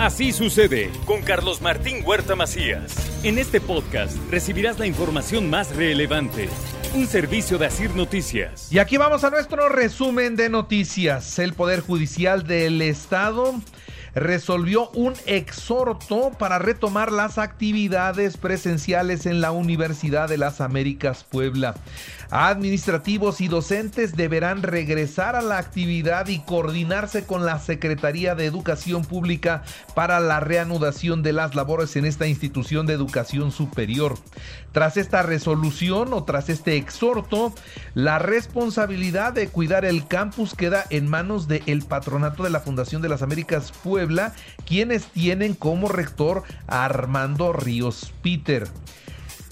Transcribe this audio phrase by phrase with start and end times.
[0.00, 3.22] Así sucede con Carlos Martín Huerta Macías.
[3.22, 6.48] En este podcast recibirás la información más relevante.
[6.94, 8.72] Un servicio de Asir Noticias.
[8.72, 11.38] Y aquí vamos a nuestro resumen de noticias.
[11.38, 13.60] El Poder Judicial del Estado
[14.14, 21.74] resolvió un exhorto para retomar las actividades presenciales en la Universidad de las Américas Puebla.
[22.30, 29.04] Administrativos y docentes deberán regresar a la actividad y coordinarse con la Secretaría de Educación
[29.04, 29.64] Pública
[29.96, 34.16] para la reanudación de las labores en esta institución de educación superior.
[34.70, 37.52] Tras esta resolución o tras este exhorto,
[37.94, 43.08] la responsabilidad de cuidar el campus queda en manos del patronato de la Fundación de
[43.08, 43.99] las Américas Puebla,
[44.66, 48.68] quienes tienen como rector a Armando Ríos Peter.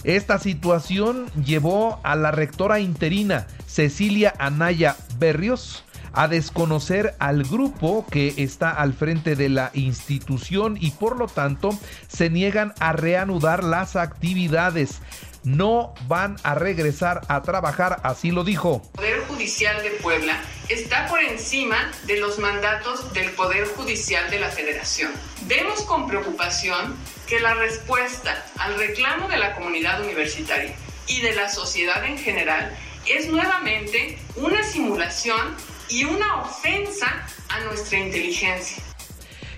[0.05, 8.35] Esta situación llevó a la rectora interina Cecilia Anaya Berrios a desconocer al grupo que
[8.39, 13.97] está al frente de la institución y por lo tanto se niegan a reanudar las
[13.97, 15.01] actividades.
[15.45, 18.83] No van a regresar a trabajar, así lo dijo.
[18.85, 24.39] El Poder Judicial de Puebla está por encima de los mandatos del Poder Judicial de
[24.39, 25.13] la Federación.
[25.43, 30.75] Vemos con preocupación que la respuesta al reclamo de la comunidad universitaria
[31.07, 35.57] y de la sociedad en general es nuevamente una simulación
[35.89, 38.88] y una ofensa a nuestra inteligencia.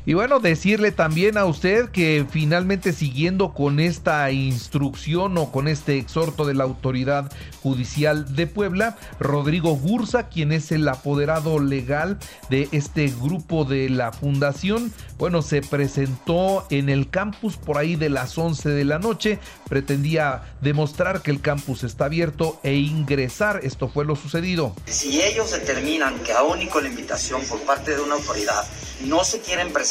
[0.07, 5.99] Y bueno, decirle también a usted que finalmente siguiendo con esta instrucción o con este
[5.99, 7.31] exhorto de la autoridad
[7.63, 14.13] judicial de Puebla, Rodrigo Gursa, quien es el apoderado legal de este grupo de la
[14.13, 19.39] fundación, bueno, se presentó en el campus por ahí de las 11 de la noche,
[19.69, 24.75] pretendía demostrar que el campus está abierto e ingresar, esto fue lo sucedido.
[24.87, 28.65] Si ellos determinan que aún y con la invitación por parte de una autoridad
[29.05, 29.90] no se quieren presentar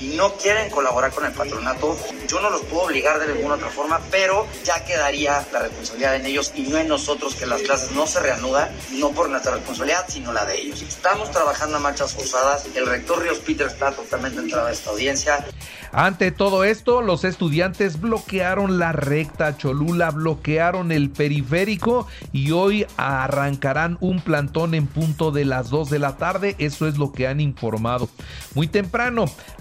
[0.00, 3.68] y no quieren colaborar con el patronato, yo no los puedo obligar de ninguna otra
[3.68, 7.92] forma, pero ya quedaría la responsabilidad en ellos y no en nosotros que las clases
[7.92, 10.82] no se reanudan, no por nuestra responsabilidad, sino la de ellos.
[10.82, 15.44] Estamos trabajando a marchas forzadas, el rector Ríos Peter está totalmente entrado a esta audiencia.
[15.92, 23.98] Ante todo esto, los estudiantes bloquearon la recta Cholula, bloquearon el periférico y hoy arrancarán
[24.00, 26.54] un plantón en punto de las 2 de la tarde.
[26.58, 28.08] Eso es lo que han informado.
[28.54, 29.09] Muy temprano,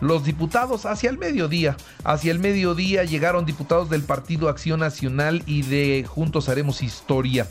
[0.01, 5.63] los diputados hacia el mediodía, hacia el mediodía llegaron diputados del Partido Acción Nacional y
[5.63, 7.47] de Juntos Haremos Historia.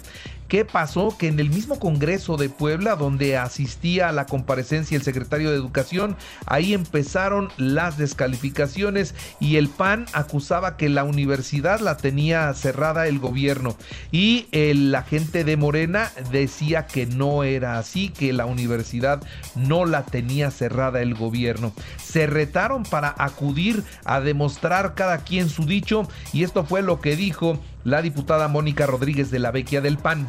[0.48, 1.14] ¿Qué pasó?
[1.18, 5.56] Que en el mismo Congreso de Puebla, donde asistía a la comparecencia el secretario de
[5.56, 6.16] Educación,
[6.46, 13.18] ahí empezaron las descalificaciones y el PAN acusaba que la universidad la tenía cerrada el
[13.18, 13.76] gobierno
[14.10, 19.22] y el agente de Morena decía que no era así, que la universidad
[19.54, 21.74] no la tenía cerrada el gobierno.
[22.02, 27.16] Se retaron para acudir a demostrar cada quien su dicho y esto fue lo que
[27.16, 30.28] dijo la diputada Mónica Rodríguez de la Vecchia del PAN.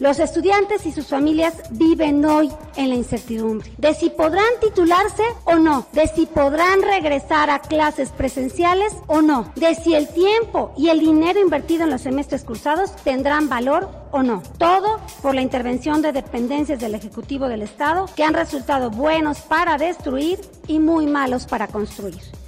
[0.00, 5.56] Los estudiantes y sus familias viven hoy en la incertidumbre de si podrán titularse o
[5.56, 10.88] no, de si podrán regresar a clases presenciales o no, de si el tiempo y
[10.88, 14.42] el dinero invertido en los semestres cursados tendrán valor o no.
[14.56, 19.76] Todo por la intervención de dependencias del Ejecutivo del Estado que han resultado buenos para
[19.76, 22.39] destruir y muy malos para construir.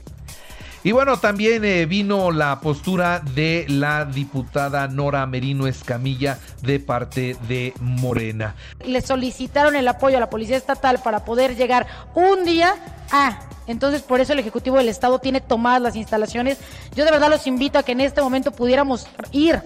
[0.85, 7.37] Y bueno, también eh, vino la postura de la diputada Nora Merino Escamilla de parte
[7.47, 8.57] de Morena.
[8.85, 12.75] Le solicitaron el apoyo a la Policía Estatal para poder llegar un día
[13.13, 13.39] a...
[13.69, 16.59] Entonces, por eso el Ejecutivo del Estado tiene tomadas las instalaciones.
[16.97, 19.63] Yo de verdad los invito a que en este momento pudiéramos ir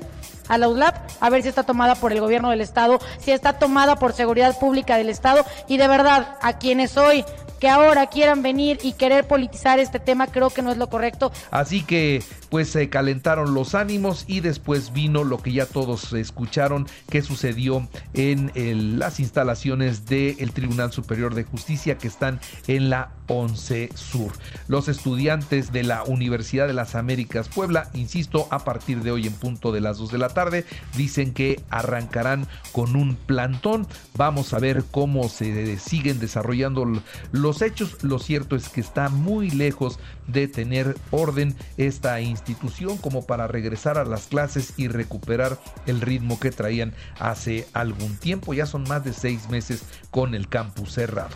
[0.49, 3.55] a la ULAP a ver si está tomada por el gobierno del Estado, si está
[3.55, 7.25] tomada por seguridad pública del Estado y de verdad a quienes hoy
[7.61, 11.32] que ahora quieran venir y querer politizar este tema creo que no es lo correcto.
[11.50, 16.87] Así que pues se calentaron los ánimos y después vino lo que ya todos escucharon
[17.11, 23.91] que sucedió en las instalaciones del Tribunal Superior de Justicia que están en la 11
[23.94, 24.32] Sur.
[24.69, 29.32] Los estudiantes de la Universidad de las Américas Puebla, insisto, a partir de hoy en
[29.32, 30.64] punto de las 2 de la tarde,
[30.97, 33.87] dicen que arrancarán con un plantón.
[34.14, 36.87] Vamos a ver cómo se siguen desarrollando
[37.32, 38.02] los los hechos.
[38.02, 43.98] Lo cierto es que está muy lejos de tener orden esta institución como para regresar
[43.98, 45.56] a las clases y recuperar
[45.87, 48.52] el ritmo que traían hace algún tiempo.
[48.52, 51.31] Ya son más de seis meses con el campus cerrado.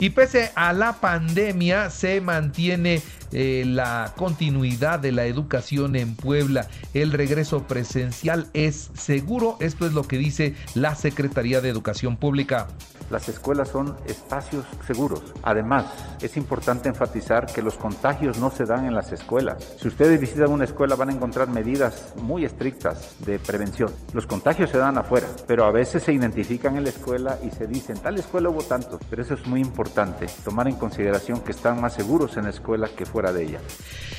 [0.00, 3.00] Y pese a la pandemia, se mantiene
[3.30, 6.66] eh, la continuidad de la educación en Puebla.
[6.92, 9.58] El regreso presencial es seguro.
[9.60, 12.66] Esto es lo que dice la Secretaría de Educación Pública.
[13.12, 15.34] Las escuelas son espacios seguros.
[15.42, 15.84] Además,
[16.22, 19.74] es importante enfatizar que los contagios no se dan en las escuelas.
[19.78, 23.90] Si ustedes visitan una escuela van a encontrar medidas muy estrictas de prevención.
[24.14, 27.66] Los contagios se dan afuera, pero a veces se identifican en la escuela y se
[27.66, 29.02] dicen, tal escuela hubo tantos.
[29.10, 32.88] Pero eso es muy importante, tomar en consideración que están más seguros en la escuela
[32.96, 33.60] que fuera de ella.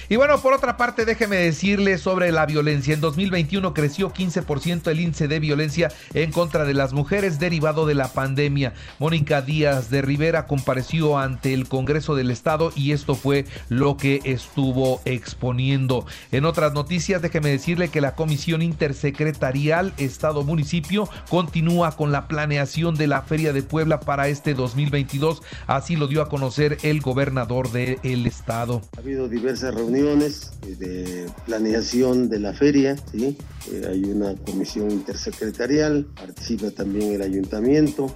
[0.10, 2.94] Y bueno, por otra parte, déjeme decirle sobre la violencia.
[2.94, 7.96] En 2021 creció 15% el índice de violencia en contra de las mujeres derivado de
[7.96, 8.74] la pandemia.
[9.00, 14.22] Mónica Díaz de Rivera compareció ante el Congreso del Estado y esto fue lo que
[14.24, 16.06] estuvo exponiendo.
[16.32, 23.08] En otras noticias, déjeme decirle que la Comisión Intersecretarial Estado-Municipio continúa con la planeación de
[23.08, 25.42] la Feria de Puebla para este 2022.
[25.68, 28.82] Así lo dio a conocer el gobernador del estado.
[28.98, 32.96] Ha habido diversas reuniones de planeación de la feria.
[33.14, 38.14] Eh, hay una comisión intersecretarial, participa también el ayuntamiento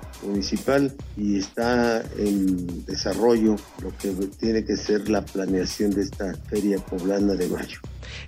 [1.16, 7.34] y está en desarrollo lo que tiene que ser la planeación de esta feria poblana
[7.34, 7.80] de mayo.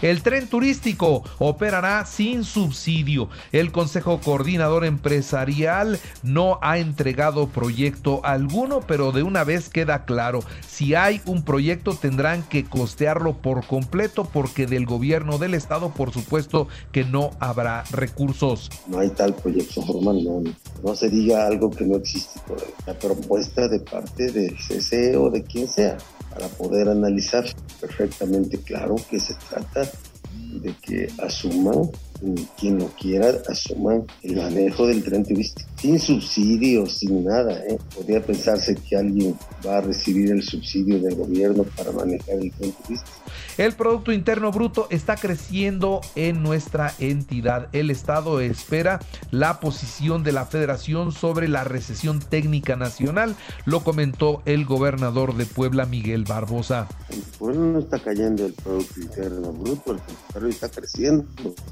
[0.02, 3.30] El tren turístico operará sin subsidio.
[3.52, 10.42] El Consejo Coordinador Empresarial no ha entregado proyecto alguno, pero de una vez queda claro,
[10.68, 16.12] si hay un proyecto tendrán que costearlo por completo porque del gobierno del estado por
[16.12, 18.70] supuesto que no habrá recursos.
[18.88, 20.42] No hay tal proyecto formal, no,
[20.84, 22.40] no se diga algo que no existe.
[22.86, 25.98] La propuesta de parte del CC o de quien sea
[26.34, 27.46] para poder analizar
[27.82, 29.69] perfectamente claro que se trata
[30.62, 31.08] de que
[32.58, 37.64] quien lo quiera asuman el manejo del tren turístico sin subsidios, sin nada.
[37.66, 37.78] ¿eh?
[37.96, 39.36] Podría pensarse que alguien
[39.66, 43.12] va a recibir el subsidio del gobierno para manejar el tren turístico.
[43.58, 47.68] El Producto Interno Bruto está creciendo en nuestra entidad.
[47.74, 49.00] El Estado espera
[49.32, 53.36] la posición de la Federación sobre la recesión técnica nacional,
[53.66, 56.88] lo comentó el gobernador de Puebla, Miguel Barbosa.
[57.10, 60.00] El pueblo no está cayendo el Producto Interno Bruto, el
[60.32, 61.26] pueblo está creciendo,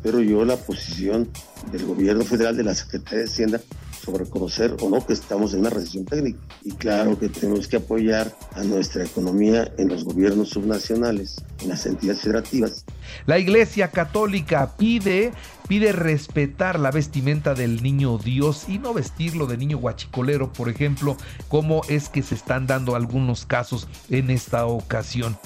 [0.04, 1.30] pero yo la posición
[1.72, 3.62] del gobierno federal, de la Secretaría de Hacienda,
[4.04, 6.40] sobre conocer o no que estamos en una recesión técnica.
[6.64, 11.86] Y claro que tenemos que apoyar a nuestra economía en los gobiernos subnacionales, en las
[11.86, 12.86] entidades federativas.
[13.26, 15.34] La Iglesia Católica pide
[15.68, 21.18] pide respetar la vestimenta del niño Dios y no vestirlo de niño guachicolero, por ejemplo,
[21.50, 25.38] como es que se están dando algunos casos en esta ocasión.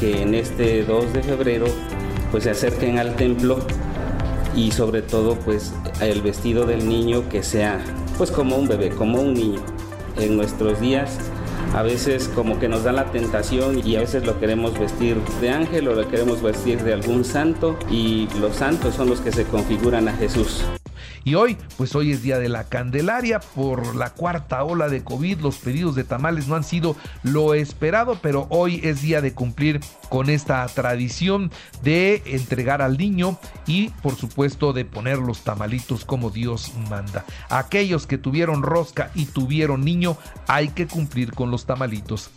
[0.00, 1.66] Que en este 2 de febrero
[2.32, 3.64] pues se acerquen al templo
[4.56, 7.80] y sobre todo pues el vestido del niño que sea
[8.16, 9.60] pues como un bebé, como un niño.
[10.16, 11.18] En nuestros días
[11.74, 15.50] a veces como que nos da la tentación y a veces lo queremos vestir de
[15.50, 19.44] ángel o lo queremos vestir de algún santo y los santos son los que se
[19.44, 20.64] configuran a Jesús.
[21.24, 25.40] Y hoy, pues hoy es día de la Candelaria por la cuarta ola de COVID.
[25.40, 29.80] Los pedidos de tamales no han sido lo esperado, pero hoy es día de cumplir
[30.10, 31.50] con esta tradición
[31.82, 37.24] de entregar al niño y por supuesto de poner los tamalitos como Dios manda.
[37.48, 42.30] Aquellos que tuvieron rosca y tuvieron niño, hay que cumplir con los tamalitos.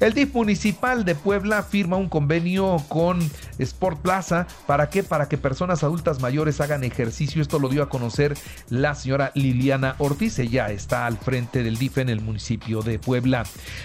[0.00, 3.18] El DIF municipal de Puebla firma un convenio con
[3.58, 7.40] Sport Plaza para que para que personas adultas mayores hagan ejercicio.
[7.40, 8.33] Esto lo dio a conocer
[8.70, 10.38] la señora Liliana Ortiz.
[10.38, 13.44] Ella está al frente del DIF en el municipio de Puebla.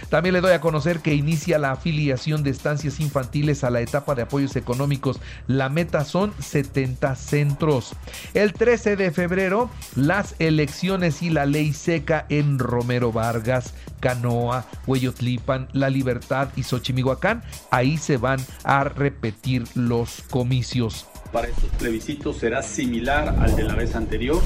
[0.09, 4.15] También le doy a conocer que inicia la afiliación de estancias infantiles a la etapa
[4.15, 5.19] de apoyos económicos.
[5.47, 7.93] La meta son 70 centros.
[8.33, 15.69] El 13 de febrero, las elecciones y la ley seca en Romero Vargas, Canoa, Hueyotlipan,
[15.73, 17.43] La Libertad y Xochimihuacán.
[17.71, 23.75] Ahí se van a repetir los comicios para estos plebiscitos será similar al de la
[23.75, 24.41] vez anterior,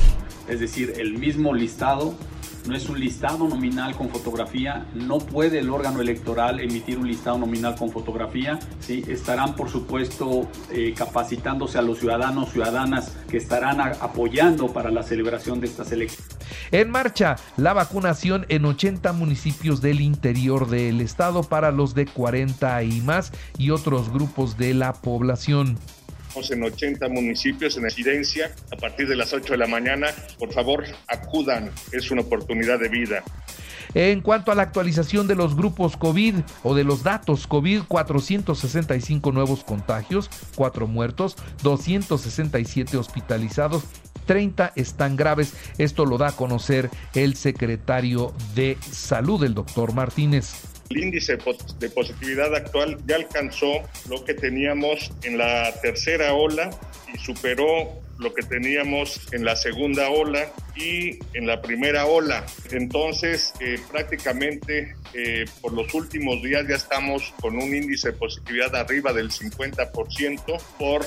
[0.47, 2.13] es decir, el mismo listado.
[2.67, 7.37] No es un listado nominal con fotografía, no puede el órgano electoral emitir un listado
[7.37, 8.57] nominal con fotografía.
[8.79, 9.03] ¿sí?
[9.07, 15.59] Estarán, por supuesto, eh, capacitándose a los ciudadanos, ciudadanas que estarán apoyando para la celebración
[15.59, 16.37] de estas elecciones.
[16.71, 22.83] En marcha la vacunación en 80 municipios del interior del estado para los de 40
[22.83, 25.77] y más y otros grupos de la población
[26.35, 30.07] en 80 municipios en residencia a partir de las 8 de la mañana.
[30.39, 33.23] Por favor, acudan, es una oportunidad de vida.
[33.93, 39.31] En cuanto a la actualización de los grupos COVID o de los datos COVID, 465
[39.31, 43.83] nuevos contagios, 4 muertos, 267 hospitalizados,
[44.25, 45.53] 30 están graves.
[45.77, 50.72] Esto lo da a conocer el secretario de Salud, el doctor Martínez.
[50.93, 51.39] El índice
[51.79, 56.69] de positividad actual ya alcanzó lo que teníamos en la tercera ola
[57.11, 62.45] y superó lo que teníamos en la segunda ola y en la primera ola.
[62.69, 68.75] Entonces, eh, prácticamente eh, por los últimos días ya estamos con un índice de positividad
[68.75, 71.03] arriba del 50% por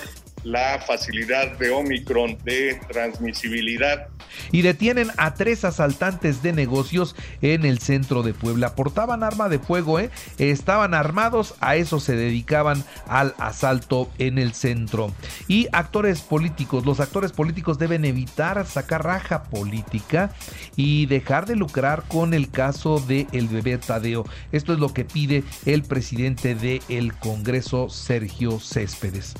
[0.47, 4.07] la facilidad de Omicron de transmisibilidad.
[4.53, 8.77] Y detienen a tres asaltantes de negocios en el centro de Puebla.
[8.77, 10.11] Portaban arma de fuego, ¿eh?
[10.39, 15.13] estaban armados, a eso se dedicaban al asalto en el centro.
[15.49, 20.31] Y actores políticos, los actores políticos deben evitar sacar raja política
[20.77, 24.25] y dejar de lucrar con el caso de el bebé Tadeo.
[24.53, 29.35] Esto es lo que pide el presidente del Congreso, Sergio Céspedes.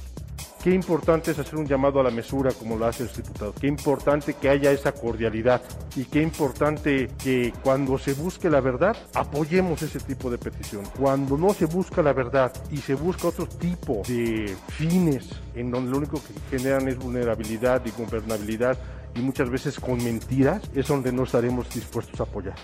[0.67, 3.55] Qué importante es hacer un llamado a la mesura como lo hace el diputado.
[3.55, 5.63] Qué importante que haya esa cordialidad
[5.95, 10.83] y qué importante que cuando se busque la verdad apoyemos ese tipo de petición.
[10.99, 15.93] Cuando no se busca la verdad y se busca otro tipo de fines en donde
[15.93, 18.77] lo único que generan es vulnerabilidad y gobernabilidad
[19.17, 22.57] y muchas veces con mentiras, es donde no estaremos dispuestos a apoyar.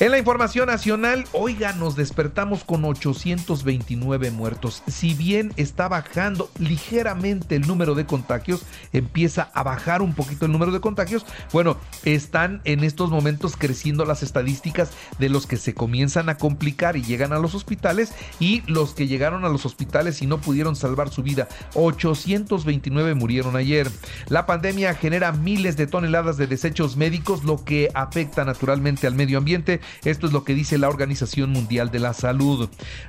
[0.00, 4.82] En la información nacional, oiga, nos despertamos con 829 muertos.
[4.86, 8.62] Si bien está bajando ligeramente el número de contagios,
[8.92, 11.24] empieza a bajar un poquito el número de contagios.
[11.52, 16.96] Bueno, están en estos momentos creciendo las estadísticas de los que se comienzan a complicar
[16.96, 20.74] y llegan a los hospitales y los que llegaron a los hospitales y no pudieron
[20.74, 21.48] salvar su vida.
[21.74, 23.90] 829 murieron ayer.
[24.28, 29.80] La pandemia genera de toneladas de desechos médicos, lo que afecta naturalmente al medio ambiente.
[30.04, 32.68] Esto es lo que dice la Organización Mundial de la Salud.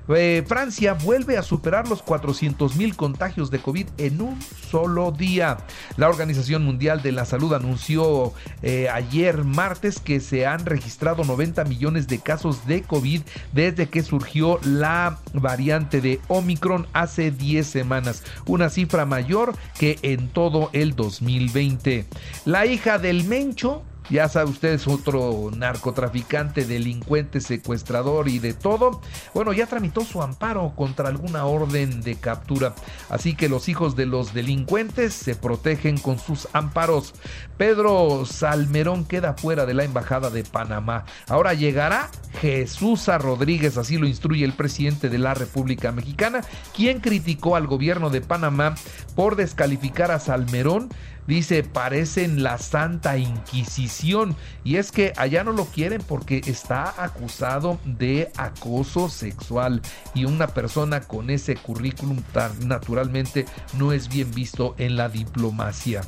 [0.09, 5.57] Eh, Francia vuelve a superar los 400 mil contagios de COVID en un solo día.
[5.97, 11.65] La Organización Mundial de la Salud anunció eh, ayer martes que se han registrado 90
[11.65, 18.23] millones de casos de COVID desde que surgió la variante de Omicron hace 10 semanas,
[18.45, 22.05] una cifra mayor que en todo el 2020.
[22.45, 29.01] La hija del Mencho ya sabe usted, es otro narcotraficante, delincuente, secuestrador y de todo.
[29.33, 32.75] Bueno, ya tramitó su amparo contra alguna orden de captura.
[33.09, 37.13] Así que los hijos de los delincuentes se protegen con sus amparos.
[37.57, 41.05] Pedro Salmerón queda fuera de la Embajada de Panamá.
[41.29, 42.09] Ahora llegará
[42.41, 46.41] Jesús Rodríguez, así lo instruye el presidente de la República Mexicana,
[46.75, 48.75] quien criticó al gobierno de Panamá
[49.15, 50.89] por descalificar a Salmerón
[51.27, 54.35] dice, parecen la Santa Inquisición.
[54.63, 59.81] Y es que allá no lo quieren porque está acusado de acoso sexual.
[60.13, 63.45] Y una persona con ese currículum tan naturalmente
[63.77, 66.01] no es bien visto en la diplomacia.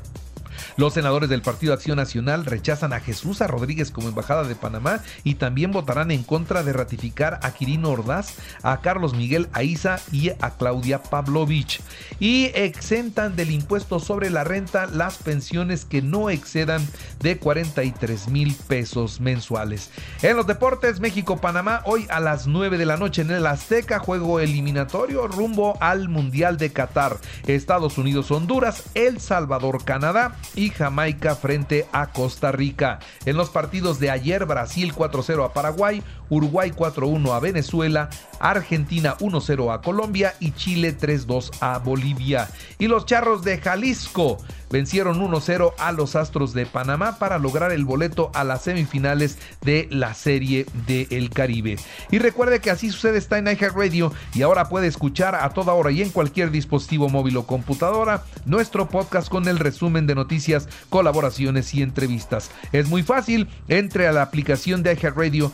[0.78, 5.02] Los senadores del Partido Acción Nacional rechazan a Jesús a Rodríguez como embajada de Panamá
[5.24, 10.30] y también votarán en contra de ratificar a Quirino Ordaz, a Carlos Miguel Aiza y
[10.30, 11.82] a Claudia Pavlovich.
[12.20, 16.86] Y exentan del impuesto sobre la renta las pensiones que no excedan
[17.20, 19.90] de 43 mil pesos mensuales.
[20.22, 24.40] En los deportes, México-Panamá, hoy a las 9 de la noche en el Azteca, juego
[24.40, 27.18] eliminatorio rumbo al Mundial de Qatar.
[27.48, 33.00] Estados Unidos-Honduras, El Salvador-Canadá y Jamaica frente a Costa Rica.
[33.26, 39.74] En los partidos de ayer, Brasil 4-0 a Paraguay, Uruguay 4-1 a Venezuela, Argentina 1-0
[39.74, 42.50] a Colombia y Chile 3-2 a Bolivia.
[42.80, 44.38] Y los Charros de Jalisco
[44.70, 49.88] vencieron 1-0 a los Astros de Panamá para lograr el boleto a las semifinales de
[49.90, 51.78] la Serie del Caribe.
[52.12, 55.92] Y recuerde que así sucede está en Radio y ahora puede escuchar a toda hora
[55.92, 61.74] y en cualquier dispositivo móvil o computadora nuestro podcast con el resumen de noticias, colaboraciones
[61.74, 62.52] y entrevistas.
[62.72, 65.52] Es muy fácil, entre a la aplicación de Radio,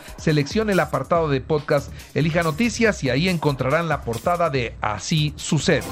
[0.61, 5.83] seleccione el apartado de podcast, elija noticias y ahí encontrarán la portada de Así sucede.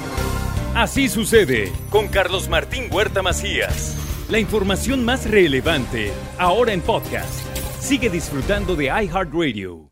[0.74, 3.96] Así sucede con Carlos Martín Huerta Macías.
[4.28, 7.44] La información más relevante ahora en podcast.
[7.80, 9.89] Sigue disfrutando de iHeartRadio.